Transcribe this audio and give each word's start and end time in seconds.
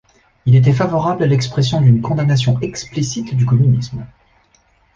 Il 0.47 0.55
était 0.55 0.73
favorable 0.73 1.21
à 1.21 1.27
l'expression 1.27 1.79
d'une 1.79 2.01
condamnation 2.01 2.59
explicite 2.61 3.35
du 3.35 3.45
communisme. 3.45 4.03